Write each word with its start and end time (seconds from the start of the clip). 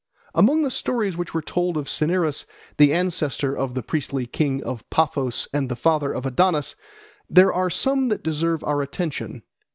Among 0.33 0.63
the 0.63 0.71
stories 0.71 1.15
which 1.15 1.35
were 1.35 1.43
told 1.43 1.77
of 1.77 1.87
Cinyras, 1.87 2.47
the 2.77 2.91
ancestor 2.91 3.55
of 3.55 3.75
the 3.75 3.83
priestly 3.83 4.25
kings 4.25 4.63
of 4.63 4.83
Paphos 4.89 5.47
and 5.53 5.69
the 5.69 5.75
father 5.75 6.11
of 6.11 6.25
Adonis, 6.25 6.75
there 7.29 7.53
are 7.53 7.69
some 7.69 8.07
that 8.09 8.23
deserve 8.23 8.63
our 8.63 8.81
attention. 8.81 9.43